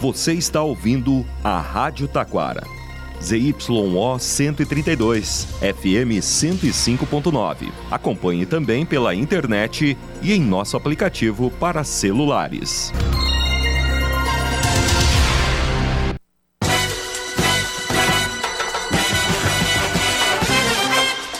Você 0.00 0.32
está 0.32 0.62
ouvindo 0.62 1.26
a 1.42 1.60
Rádio 1.60 2.06
Taquara. 2.06 2.62
ZYO 3.20 4.16
132, 4.16 5.48
FM 5.58 6.22
105.9. 6.22 7.72
Acompanhe 7.90 8.46
também 8.46 8.86
pela 8.86 9.12
internet 9.12 9.98
e 10.22 10.32
em 10.32 10.40
nosso 10.40 10.76
aplicativo 10.76 11.50
para 11.50 11.82
celulares. 11.82 12.92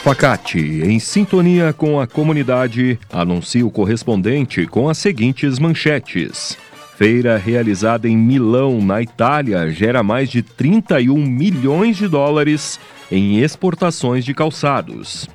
Facate, 0.03 0.59
em 0.59 0.99
sintonia 0.99 1.71
com 1.71 1.97
a 1.97 2.05
comunidade, 2.05 2.99
anuncia 3.09 3.65
o 3.65 3.71
correspondente 3.71 4.67
com 4.67 4.89
as 4.89 4.97
seguintes 4.97 5.59
manchetes. 5.59 6.57
Feira 6.99 7.37
realizada 7.37 8.09
em 8.09 8.17
Milão, 8.17 8.81
na 8.81 9.01
Itália, 9.01 9.71
gera 9.71 10.03
mais 10.03 10.29
de 10.29 10.41
31 10.41 11.15
milhões 11.15 11.95
de 11.95 12.09
dólares 12.09 12.77
em 13.09 13.39
exportações 13.39 14.25
de 14.25 14.33
calçados. 14.33 15.25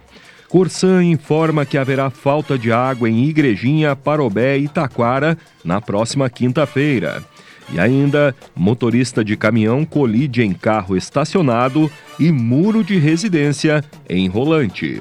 Corsan 0.46 1.02
informa 1.02 1.64
que 1.64 1.78
haverá 1.78 2.10
falta 2.10 2.58
de 2.58 2.70
água 2.70 3.08
em 3.08 3.24
Igrejinha, 3.24 3.96
Parobé 3.96 4.58
e 4.58 4.68
Taquara 4.68 5.38
na 5.64 5.80
próxima 5.80 6.28
quinta-feira. 6.28 7.24
E 7.72 7.80
ainda, 7.80 8.36
motorista 8.54 9.24
de 9.24 9.34
caminhão 9.34 9.86
colide 9.86 10.42
em 10.42 10.52
carro 10.52 10.94
estacionado 10.94 11.90
e 12.20 12.30
muro 12.30 12.84
de 12.84 12.98
residência 12.98 13.82
em 14.06 14.28
Rolante. 14.28 15.00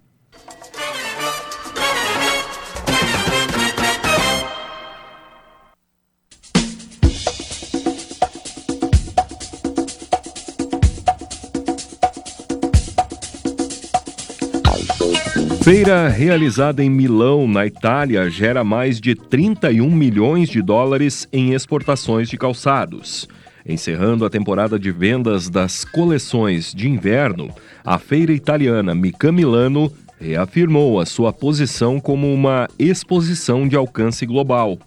Feira 15.63 16.07
realizada 16.07 16.83
em 16.83 16.89
Milão, 16.89 17.47
na 17.47 17.67
Itália, 17.67 18.27
gera 18.31 18.63
mais 18.63 18.99
de 18.99 19.13
31 19.13 19.91
milhões 19.91 20.49
de 20.49 20.59
dólares 20.59 21.27
em 21.31 21.53
exportações 21.53 22.27
de 22.27 22.35
calçados. 22.35 23.29
Encerrando 23.63 24.25
a 24.25 24.29
temporada 24.29 24.79
de 24.79 24.91
vendas 24.91 25.49
das 25.49 25.85
coleções 25.85 26.73
de 26.73 26.89
inverno, 26.89 27.53
a 27.85 27.99
feira 27.99 28.33
italiana 28.33 28.95
Mica 28.95 29.31
Milano 29.31 29.93
reafirmou 30.19 30.99
a 30.99 31.05
sua 31.05 31.31
posição 31.31 31.99
como 31.99 32.33
uma 32.33 32.67
exposição 32.79 33.67
de 33.67 33.75
alcance 33.75 34.25
global. 34.25 34.79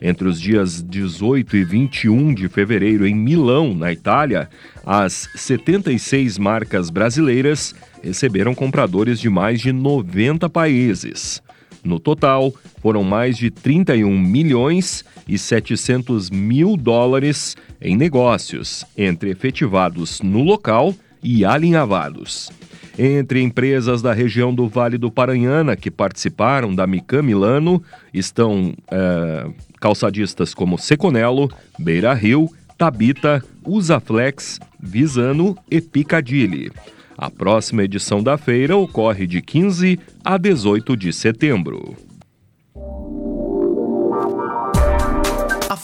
Entre 0.00 0.28
os 0.28 0.40
dias 0.40 0.82
18 0.82 1.56
e 1.56 1.64
21 1.64 2.34
de 2.34 2.48
fevereiro 2.48 3.06
em 3.06 3.14
Milão, 3.14 3.74
na 3.74 3.92
Itália, 3.92 4.48
as 4.84 5.28
76 5.34 6.38
marcas 6.38 6.90
brasileiras 6.90 7.74
receberam 8.02 8.54
compradores 8.54 9.18
de 9.18 9.30
mais 9.30 9.60
de 9.60 9.72
90 9.72 10.48
países. 10.50 11.42
No 11.82 11.98
total, 12.00 12.52
foram 12.82 13.04
mais 13.04 13.36
de 13.36 13.50
31 13.50 14.18
milhões 14.18 15.04
e 15.26 15.38
700 15.38 16.30
mil 16.30 16.76
dólares 16.76 17.56
em 17.80 17.96
negócios, 17.96 18.84
entre 18.96 19.30
efetivados 19.30 20.20
no 20.20 20.42
local 20.42 20.94
e 21.22 21.44
alinhavados. 21.44 22.50
Entre 22.98 23.42
empresas 23.42 24.00
da 24.00 24.12
região 24.14 24.54
do 24.54 24.68
Vale 24.68 24.96
do 24.96 25.10
Paranhana 25.10 25.76
que 25.76 25.90
participaram 25.90 26.74
da 26.74 26.86
Mica 26.86 27.22
Milano 27.22 27.82
estão 28.12 28.72
é, 28.90 29.46
calçadistas 29.78 30.54
como 30.54 30.78
Seconello, 30.78 31.50
Beira 31.78 32.14
Rio, 32.14 32.48
Tabita, 32.78 33.44
Usaflex, 33.64 34.58
Visano 34.80 35.56
e 35.70 35.80
Picadilly. 35.80 36.72
A 37.18 37.30
próxima 37.30 37.82
edição 37.82 38.22
da 38.22 38.38
feira 38.38 38.76
ocorre 38.76 39.26
de 39.26 39.42
15 39.42 39.98
a 40.24 40.38
18 40.38 40.96
de 40.96 41.12
setembro. 41.12 42.05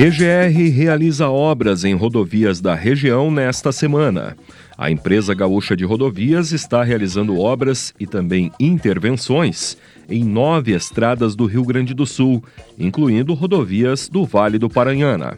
EGR 0.00 0.70
realiza 0.70 1.28
obras 1.28 1.82
em 1.82 1.92
rodovias 1.92 2.60
da 2.60 2.72
região 2.72 3.32
nesta 3.32 3.72
semana. 3.72 4.36
A 4.76 4.92
empresa 4.92 5.34
gaúcha 5.34 5.76
de 5.76 5.84
rodovias 5.84 6.52
está 6.52 6.84
realizando 6.84 7.36
obras 7.36 7.92
e 7.98 8.06
também 8.06 8.52
intervenções 8.60 9.76
em 10.08 10.22
nove 10.22 10.72
estradas 10.72 11.34
do 11.34 11.46
Rio 11.46 11.64
Grande 11.64 11.94
do 11.94 12.06
Sul, 12.06 12.44
incluindo 12.78 13.34
rodovias 13.34 14.08
do 14.08 14.24
Vale 14.24 14.56
do 14.56 14.70
Paranhana. 14.70 15.36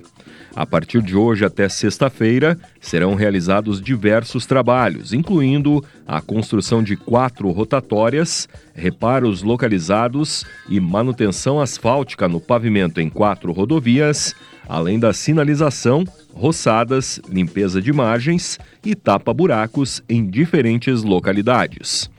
A 0.54 0.66
partir 0.66 1.00
de 1.00 1.16
hoje 1.16 1.44
até 1.44 1.68
sexta-feira, 1.68 2.58
serão 2.80 3.14
realizados 3.14 3.80
diversos 3.80 4.46
trabalhos, 4.46 5.12
incluindo 5.12 5.84
a 6.06 6.20
construção 6.20 6.82
de 6.82 6.96
quatro 6.96 7.50
rotatórias, 7.50 8.48
reparos 8.74 9.42
localizados 9.42 10.44
e 10.68 10.80
manutenção 10.80 11.60
asfáltica 11.60 12.28
no 12.28 12.40
pavimento 12.40 13.00
em 13.00 13.08
quatro 13.08 13.52
rodovias, 13.52 14.34
além 14.68 14.98
da 14.98 15.12
sinalização, 15.12 16.04
roçadas, 16.32 17.20
limpeza 17.28 17.80
de 17.80 17.92
margens 17.92 18.58
e 18.84 18.94
tapa-buracos 18.94 20.02
em 20.08 20.28
diferentes 20.28 21.02
localidades. 21.02 22.10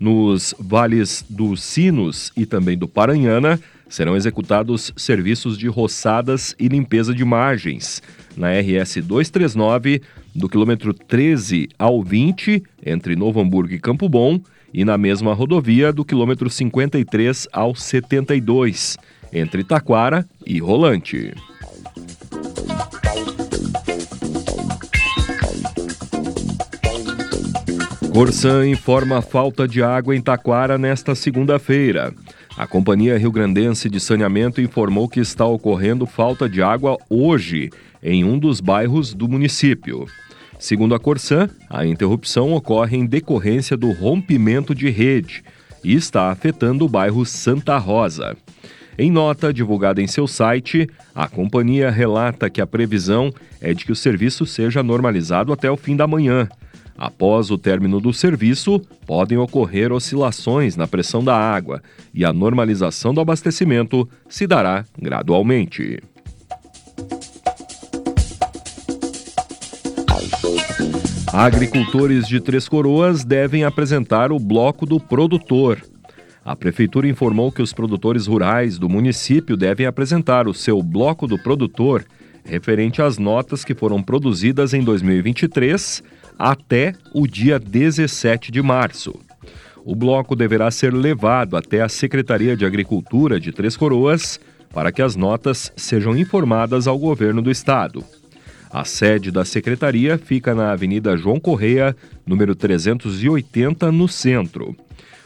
Nos 0.00 0.54
vales 0.58 1.24
dos 1.28 1.62
Sinos 1.62 2.32
e 2.36 2.44
também 2.44 2.76
do 2.76 2.88
Paranhana, 2.88 3.60
serão 3.88 4.16
executados 4.16 4.92
serviços 4.96 5.56
de 5.58 5.68
roçadas 5.68 6.54
e 6.58 6.68
limpeza 6.68 7.14
de 7.14 7.24
margens 7.24 8.02
na 8.36 8.48
RS 8.52 8.96
239, 8.96 10.02
do 10.34 10.48
quilômetro 10.48 10.92
13 10.92 11.68
ao 11.78 12.02
20, 12.02 12.62
entre 12.84 13.14
Novo 13.14 13.40
Hamburgo 13.40 13.72
e 13.72 13.78
Campo 13.78 14.08
Bom, 14.08 14.40
e 14.72 14.84
na 14.84 14.98
mesma 14.98 15.32
rodovia 15.32 15.92
do 15.92 16.04
quilômetro 16.04 16.50
53 16.50 17.48
ao 17.52 17.74
72, 17.74 18.96
entre 19.32 19.62
Taquara 19.62 20.26
e 20.44 20.58
Rolante. 20.58 21.32
Corsan 28.14 28.68
informa 28.68 29.18
a 29.18 29.22
falta 29.22 29.66
de 29.66 29.82
água 29.82 30.14
em 30.14 30.20
Taquara 30.20 30.78
nesta 30.78 31.16
segunda-feira. 31.16 32.14
A 32.56 32.64
Companhia 32.64 33.18
Rio 33.18 33.32
Grandense 33.32 33.90
de 33.90 33.98
Saneamento 33.98 34.60
informou 34.60 35.08
que 35.08 35.18
está 35.18 35.44
ocorrendo 35.44 36.06
falta 36.06 36.48
de 36.48 36.62
água 36.62 36.96
hoje 37.10 37.70
em 38.00 38.22
um 38.22 38.38
dos 38.38 38.60
bairros 38.60 39.12
do 39.12 39.28
município. 39.28 40.06
Segundo 40.60 40.94
a 40.94 41.00
Corsan, 41.00 41.50
a 41.68 41.84
interrupção 41.84 42.52
ocorre 42.52 42.96
em 42.96 43.04
decorrência 43.04 43.76
do 43.76 43.90
rompimento 43.90 44.76
de 44.76 44.88
rede 44.90 45.42
e 45.82 45.92
está 45.92 46.30
afetando 46.30 46.84
o 46.84 46.88
bairro 46.88 47.26
Santa 47.26 47.76
Rosa. 47.78 48.36
Em 48.96 49.10
nota 49.10 49.52
divulgada 49.52 50.00
em 50.00 50.06
seu 50.06 50.28
site, 50.28 50.88
a 51.12 51.26
companhia 51.26 51.90
relata 51.90 52.48
que 52.48 52.60
a 52.60 52.66
previsão 52.66 53.34
é 53.60 53.74
de 53.74 53.84
que 53.84 53.90
o 53.90 53.96
serviço 53.96 54.46
seja 54.46 54.84
normalizado 54.84 55.52
até 55.52 55.68
o 55.68 55.76
fim 55.76 55.96
da 55.96 56.06
manhã 56.06 56.48
Após 56.96 57.50
o 57.50 57.58
término 57.58 58.00
do 58.00 58.12
serviço, 58.12 58.80
podem 59.04 59.36
ocorrer 59.36 59.92
oscilações 59.92 60.76
na 60.76 60.86
pressão 60.86 61.24
da 61.24 61.36
água 61.36 61.82
e 62.14 62.24
a 62.24 62.32
normalização 62.32 63.12
do 63.12 63.20
abastecimento 63.20 64.08
se 64.28 64.46
dará 64.46 64.84
gradualmente. 64.96 66.00
Agricultores 71.32 72.28
de 72.28 72.40
Três 72.40 72.68
Coroas 72.68 73.24
devem 73.24 73.64
apresentar 73.64 74.30
o 74.30 74.38
bloco 74.38 74.86
do 74.86 75.00
produtor. 75.00 75.82
A 76.44 76.54
prefeitura 76.54 77.08
informou 77.08 77.50
que 77.50 77.60
os 77.60 77.72
produtores 77.72 78.28
rurais 78.28 78.78
do 78.78 78.88
município 78.88 79.56
devem 79.56 79.84
apresentar 79.84 80.46
o 80.46 80.54
seu 80.54 80.80
bloco 80.80 81.26
do 81.26 81.36
produtor 81.36 82.04
referente 82.44 83.00
às 83.00 83.18
notas 83.18 83.64
que 83.64 83.74
foram 83.74 84.02
produzidas 84.02 84.74
em 84.74 84.82
2023 84.84 86.02
até 86.38 86.94
o 87.12 87.26
dia 87.26 87.58
17 87.58 88.50
de 88.50 88.62
março. 88.62 89.14
O 89.84 89.94
bloco 89.94 90.34
deverá 90.34 90.70
ser 90.70 90.94
levado 90.94 91.56
até 91.56 91.82
a 91.82 91.88
Secretaria 91.88 92.56
de 92.56 92.64
Agricultura 92.64 93.38
de 93.38 93.52
Três 93.52 93.76
Coroas 93.76 94.40
para 94.72 94.90
que 94.90 95.00
as 95.00 95.14
notas 95.14 95.72
sejam 95.76 96.16
informadas 96.16 96.88
ao 96.88 96.98
governo 96.98 97.40
do 97.40 97.50
estado. 97.50 98.04
A 98.70 98.84
sede 98.84 99.30
da 99.30 99.44
secretaria 99.44 100.18
fica 100.18 100.52
na 100.52 100.72
Avenida 100.72 101.16
João 101.16 101.38
Correia, 101.38 101.96
número 102.26 102.56
380, 102.56 103.92
no 103.92 104.08
centro. 104.08 104.74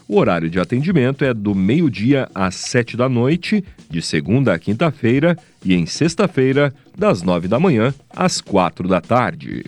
O 0.07 0.17
horário 0.17 0.49
de 0.49 0.59
atendimento 0.59 1.25
é 1.25 1.33
do 1.33 1.55
meio-dia 1.55 2.29
às 2.33 2.55
sete 2.55 2.95
da 2.95 3.09
noite, 3.09 3.63
de 3.89 4.01
segunda 4.03 4.53
a 4.53 4.59
quinta-feira, 4.59 5.35
e 5.65 5.73
em 5.73 5.87
sexta-feira, 5.87 6.73
das 6.95 7.23
nove 7.23 7.47
da 7.47 7.59
manhã 7.59 7.93
às 8.15 8.39
quatro 8.39 8.87
da 8.87 9.01
tarde. 9.01 9.65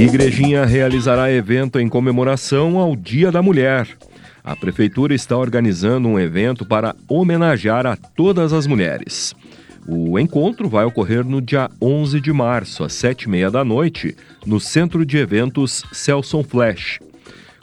Igrejinha 0.00 0.64
realizará 0.64 1.28
evento 1.32 1.80
em 1.80 1.88
comemoração 1.88 2.78
ao 2.78 2.94
Dia 2.94 3.32
da 3.32 3.42
Mulher. 3.42 3.88
A 4.44 4.54
prefeitura 4.54 5.12
está 5.12 5.36
organizando 5.36 6.06
um 6.06 6.20
evento 6.20 6.64
para 6.64 6.94
homenagear 7.08 7.84
a 7.84 7.96
todas 7.96 8.52
as 8.52 8.64
mulheres. 8.64 9.34
O 9.88 10.16
encontro 10.16 10.68
vai 10.68 10.84
ocorrer 10.84 11.24
no 11.24 11.42
dia 11.42 11.68
11 11.82 12.20
de 12.20 12.32
março, 12.32 12.84
às 12.84 12.92
sete 12.92 13.24
e 13.24 13.28
meia 13.28 13.50
da 13.50 13.64
noite, 13.64 14.16
no 14.46 14.60
Centro 14.60 15.04
de 15.04 15.18
Eventos 15.18 15.84
Celson 15.92 16.44
Flash. 16.44 17.00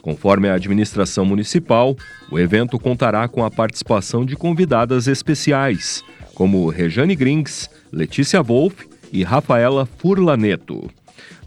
Conforme 0.02 0.50
a 0.50 0.54
administração 0.54 1.24
municipal, 1.24 1.96
o 2.30 2.38
evento 2.38 2.78
contará 2.78 3.26
com 3.28 3.46
a 3.46 3.50
participação 3.50 4.26
de 4.26 4.36
convidadas 4.36 5.06
especiais, 5.06 6.04
como 6.34 6.68
Rejane 6.68 7.16
Grings, 7.16 7.70
Letícia 7.90 8.42
Wolff 8.42 8.95
e 9.16 9.22
Rafaela 9.22 9.86
Furlaneto. 9.86 10.90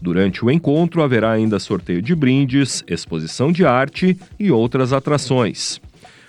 Durante 0.02 0.44
o 0.44 0.50
encontro 0.50 1.04
haverá 1.04 1.30
ainda 1.30 1.60
sorteio 1.60 2.02
de 2.02 2.16
brindes, 2.16 2.82
exposição 2.88 3.52
de 3.52 3.64
arte 3.64 4.18
e 4.40 4.50
outras 4.50 4.92
atrações. 4.92 5.80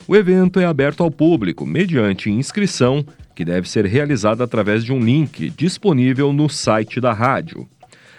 O 0.07 0.15
evento 0.15 0.59
é 0.59 0.65
aberto 0.65 1.01
ao 1.01 1.09
público 1.09 1.65
mediante 1.65 2.29
inscrição, 2.29 3.03
que 3.33 3.43
deve 3.43 3.67
ser 3.67 3.85
realizada 3.87 4.43
através 4.43 4.83
de 4.83 4.93
um 4.93 4.99
link 4.99 5.49
disponível 5.49 6.31
no 6.31 6.47
site 6.47 7.01
da 7.01 7.11
rádio. 7.11 7.67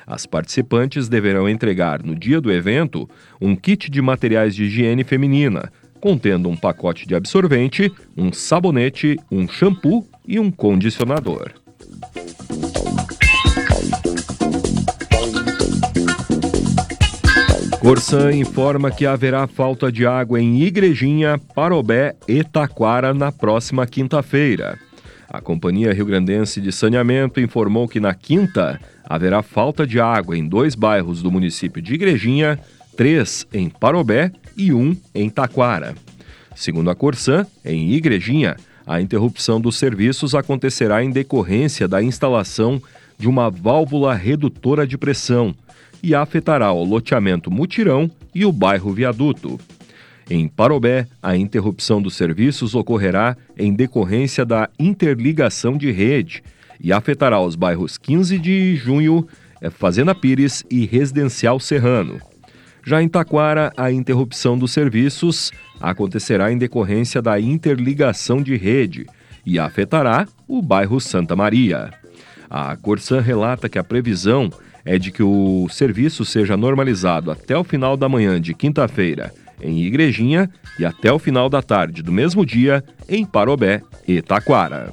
As 0.05 0.27
participantes 0.27 1.09
deverão 1.09 1.49
entregar 1.49 2.03
no 2.03 2.17
dia 2.17 2.41
do 2.41 2.51
evento 2.51 3.09
um 3.41 3.55
kit 3.55 3.89
de 3.89 4.03
materiais 4.03 4.53
de 4.53 4.65
higiene 4.65 5.05
feminina, 5.05 5.71
contendo 6.01 6.49
um 6.49 6.57
pacote 6.57 7.07
de 7.07 7.15
absorvente, 7.15 7.93
um 8.17 8.33
sabonete, 8.33 9.17
um 9.31 9.47
shampoo 9.47 10.05
e 10.27 10.41
um 10.41 10.51
condicionador. 10.51 11.62
Corsan 17.83 18.31
informa 18.31 18.93
que 18.93 19.05
haverá 19.05 19.49
falta 19.49 19.91
de 19.91 20.07
água 20.07 20.41
em 20.41 20.63
Igrejinha, 20.63 21.37
Parobé 21.53 22.15
e 22.29 22.45
Taquara 22.45 23.13
na 23.13 23.33
próxima 23.33 23.85
quinta-feira. 23.89 24.79
A 25.29 25.41
Companhia 25.41 25.93
Rio 25.93 26.07
Grandense 26.07 26.61
de 26.61 26.71
Saneamento 26.71 27.41
informou 27.41 27.89
que 27.89 27.99
na 27.99 28.15
quinta 28.15 28.81
haverá 29.05 29.43
falta 29.43 29.85
de 29.85 29.99
água 29.99 30.39
em 30.39 30.47
dois 30.47 30.77
bairros 30.77 31.23
do 31.23 31.31
município 31.33 31.83
de 31.83 31.95
Igrejinha, 31.95 32.57
três 32.97 33.49
em 33.53 33.69
Parobé 33.69 34.31
e 34.57 34.73
um 34.73 34.97
em 35.13 35.29
Taquara. 35.29 35.97
Segundo 36.55 36.89
a 36.89 36.95
Corsan, 36.95 37.45
em 37.65 37.91
Igrejinha, 37.91 38.57
a 38.87 39.01
interrupção 39.01 39.61
dos 39.61 39.77
serviços 39.77 40.37
acontecerá 40.37 41.03
em 41.03 41.11
decorrência 41.11 41.89
da 41.89 42.01
instalação 42.01 42.81
de 43.19 43.27
uma 43.27 43.51
válvula 43.51 44.15
redutora 44.15 44.87
de 44.87 44.97
pressão 44.97 45.53
e 46.03 46.15
afetará 46.15 46.73
o 46.73 46.85
loteamento 46.85 47.51
Mutirão 47.51 48.11
e 48.35 48.45
o 48.45 48.53
bairro 48.53 48.93
Viaduto. 48.93 49.59
Em 50.31 50.49
Parobé, 50.49 51.07
a 51.23 51.37
interrupção 51.37 52.01
dos 52.01 52.17
serviços 52.17 52.75
ocorrerá 52.75 53.37
em 53.59 53.73
decorrência 53.73 54.45
da 54.45 54.69
interligação 54.79 55.77
de 55.77 55.91
rede 55.91 56.43
e 56.81 56.93
afetará 56.93 57.41
os 57.41 57.55
bairros 57.55 57.99
15 57.99 58.39
de 58.39 58.75
junho, 58.77 59.27
eh, 59.61 59.71
Fazenda 59.71 60.15
Pires 60.15 60.65
e 60.71 60.87
Residencial 60.87 61.61
Serrano. 61.61 62.21
Já 62.85 63.01
em 63.01 63.09
Taquara, 63.09 63.73
a 63.77 63.93
interrupção 63.93 64.59
dos 64.59 64.73
serviços 64.73 65.53
acontecerá 65.81 66.51
em 66.51 66.59
decorrência 66.59 67.23
da 67.23 67.39
interligação 67.39 68.43
de 68.43 68.57
rede 68.57 69.07
e 69.47 69.59
afetará 69.59 70.27
o 70.49 70.61
bairro 70.61 71.01
Santa 71.01 71.37
Maria. 71.37 71.93
A 72.51 72.77
Corsan 72.77 73.21
relata 73.21 73.69
que 73.69 73.79
a 73.79 73.85
previsão 73.85 74.51
é 74.85 74.99
de 74.99 75.11
que 75.11 75.23
o 75.23 75.69
serviço 75.71 76.25
seja 76.25 76.57
normalizado 76.57 77.31
até 77.31 77.57
o 77.57 77.65
final 77.65 77.97
da 77.97 78.09
manhã 78.09 78.41
de 78.41 78.55
quinta-feira 78.55 79.33
em 79.63 79.81
Igrejinha 79.81 80.51
e 80.79 80.85
até 80.85 81.13
o 81.13 81.19
final 81.19 81.49
da 81.49 81.63
tarde 81.63 82.03
do 82.03 82.13
mesmo 82.13 82.45
dia 82.45 82.83
em 83.09 83.25
Parobé 83.25 83.83
e 84.07 84.21
Taquara. 84.21 84.93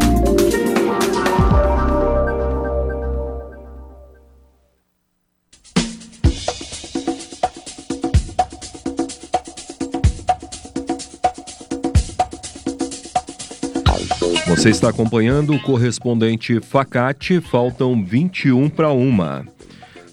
Você 14.47 14.69
está 14.69 14.89
acompanhando 14.89 15.53
o 15.53 15.61
correspondente 15.61 16.59
Facate, 16.59 17.39
faltam 17.39 18.03
21 18.03 18.69
para 18.69 18.89
uma. 18.91 19.45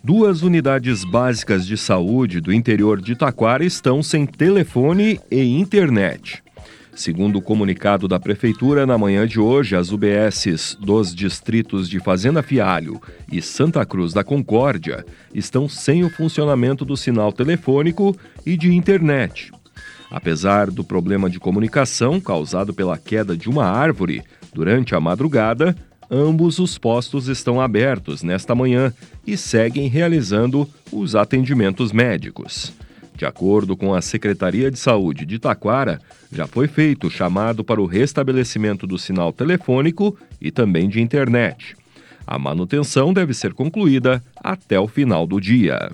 Duas 0.03 0.43
unidades 0.43 1.05
básicas 1.05 1.67
de 1.67 1.77
saúde 1.77 2.41
do 2.41 2.53
interior 2.53 3.01
de 3.01 3.17
Taquara 3.17 3.65
estão 3.65 4.03
sem 4.03 4.27
telefone 4.27 5.21
e 5.31 5.59
internet. 5.59 6.43
Segundo 6.99 7.37
o 7.37 7.43
comunicado 7.43 8.09
da 8.09 8.19
Prefeitura, 8.19 8.85
na 8.85 8.99
manhã 8.99 9.25
de 9.25 9.39
hoje, 9.39 9.77
as 9.77 9.93
UBSs 9.93 10.77
dos 10.81 11.15
distritos 11.15 11.89
de 11.89 12.01
Fazenda 12.01 12.43
Fialho 12.43 13.01
e 13.31 13.41
Santa 13.41 13.87
Cruz 13.87 14.13
da 14.13 14.25
Concórdia 14.25 15.07
estão 15.33 15.69
sem 15.69 16.05
o 16.05 16.11
funcionamento 16.11 16.85
do 16.85 16.97
sinal 16.97 17.33
telefônico 17.33 18.17
e 18.45 18.57
de 18.57 18.75
internet. 18.75 19.53
Apesar 20.11 20.71
do 20.71 20.83
problema 20.83 21.29
de 21.29 21.39
comunicação 21.39 22.21
causado 22.21 22.73
pela 22.73 22.97
queda 22.97 23.37
de 23.37 23.49
uma 23.49 23.65
árvore 23.65 24.23
durante 24.55 24.95
a 24.95 25.01
madrugada, 25.01 25.77
ambos 26.11 26.59
os 26.59 26.79
postos 26.79 27.29
estão 27.29 27.61
abertos 27.61 28.23
nesta 28.23 28.55
manhã 28.55 28.93
e 29.27 29.37
seguem 29.37 29.89
realizando 29.89 30.69
os 30.91 31.15
atendimentos 31.15 31.93
médicos. 31.93 32.73
De 33.15 33.27
acordo 33.27 33.77
com 33.77 33.95
a 33.95 34.01
Secretaria 34.01 34.71
de 34.71 34.79
Saúde 34.79 35.27
de 35.27 35.39
Taquara, 35.39 36.01
já 36.33 36.47
foi 36.47 36.69
feito 36.69 37.09
o 37.09 37.11
chamado 37.11 37.65
para 37.65 37.83
o 37.83 37.87
restabelecimento 37.87 38.87
do 38.87 38.97
sinal 38.97 39.33
telefônico 39.33 40.17
e 40.41 40.51
também 40.53 40.89
de 40.89 41.01
internet. 41.01 41.77
A 42.25 42.39
manutenção 42.39 43.13
deve 43.13 43.35
ser 43.35 43.55
concluída 43.55 44.23
até 44.37 44.79
o 44.79 44.87
final 44.87 45.27
do 45.27 45.41
dia. 45.41 45.91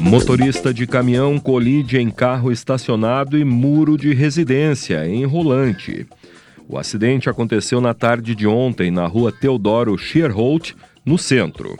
Motorista 0.00 0.72
de 0.72 0.86
caminhão 0.86 1.38
colide 1.38 1.98
em 1.98 2.10
carro 2.10 2.50
estacionado 2.50 3.36
e 3.38 3.44
muro 3.44 3.98
de 3.98 4.14
residência 4.14 5.06
em 5.06 5.24
Rolante. 5.24 6.06
O 6.66 6.78
acidente 6.78 7.28
aconteceu 7.28 7.80
na 7.80 7.92
tarde 7.92 8.34
de 8.34 8.46
ontem 8.46 8.90
na 8.90 9.06
rua 9.06 9.30
Teodoro 9.30 9.96
Scherholt, 9.98 10.72
no 11.04 11.18
centro. 11.18 11.76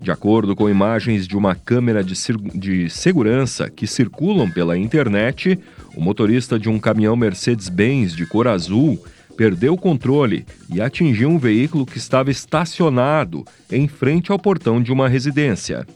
De 0.00 0.10
acordo 0.10 0.54
com 0.54 0.68
imagens 0.68 1.26
de 1.26 1.36
uma 1.36 1.54
câmera 1.54 2.04
de, 2.04 2.14
de 2.54 2.90
segurança 2.90 3.70
que 3.70 3.86
circulam 3.86 4.50
pela 4.50 4.76
internet, 4.76 5.58
o 5.96 6.00
motorista 6.00 6.58
de 6.58 6.68
um 6.68 6.78
caminhão 6.78 7.16
Mercedes-Benz 7.16 8.14
de 8.14 8.26
cor 8.26 8.46
azul 8.46 9.02
perdeu 9.36 9.72
o 9.72 9.78
controle 9.78 10.44
e 10.72 10.80
atingiu 10.80 11.28
um 11.28 11.38
veículo 11.38 11.86
que 11.86 11.98
estava 11.98 12.30
estacionado 12.30 13.44
em 13.70 13.88
frente 13.88 14.30
ao 14.30 14.38
portão 14.38 14.82
de 14.82 14.92
uma 14.92 15.08
residência. 15.08 15.86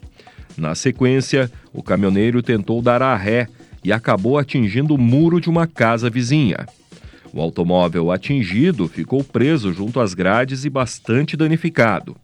Na 0.58 0.74
sequência, 0.74 1.50
o 1.72 1.82
caminhoneiro 1.82 2.42
tentou 2.42 2.82
dar 2.82 3.00
a 3.00 3.14
ré 3.14 3.46
e 3.84 3.92
acabou 3.92 4.36
atingindo 4.36 4.96
o 4.96 4.98
muro 4.98 5.40
de 5.40 5.48
uma 5.48 5.68
casa 5.68 6.10
vizinha. 6.10 6.66
O 7.32 7.40
automóvel 7.40 8.10
atingido 8.10 8.88
ficou 8.88 9.22
preso 9.22 9.72
junto 9.72 10.00
às 10.00 10.14
grades 10.14 10.64
e 10.64 10.70
bastante 10.70 11.36
danificado. 11.36 12.16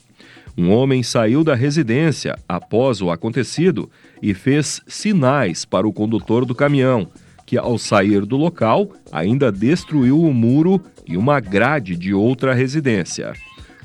Um 0.59 0.73
homem 0.73 1.03
saiu 1.03 1.45
da 1.45 1.55
residência 1.55 2.37
após 2.49 3.01
o 3.01 3.11
acontecido 3.11 3.89
e 4.21 4.35
fez 4.35 4.83
sinais 4.87 5.65
para 5.65 5.87
o 5.87 5.93
condutor 5.93 6.45
do 6.45 6.55
caminhão, 6.55 7.09
que, 7.47 7.57
ao 7.57 7.79
sair 7.79 8.25
do 8.25 8.37
local, 8.37 8.91
ainda 9.13 9.53
destruiu 9.53 10.21
o 10.21 10.35
muro 10.35 10.81
e 11.07 11.17
uma 11.17 11.39
grade 11.39 11.97
de 11.97 12.13
outra 12.13 12.53
residência. 12.53 13.33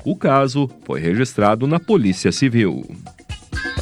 O 0.04 0.16
caso 0.16 0.68
foi 0.84 0.98
registrado 1.00 1.66
na 1.66 1.78
Polícia 1.78 2.32
Civil. 2.32 2.84